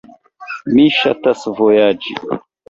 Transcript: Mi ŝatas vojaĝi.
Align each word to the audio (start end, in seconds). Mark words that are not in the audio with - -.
Mi 0.77 0.85
ŝatas 1.01 1.45
vojaĝi. 1.61 2.17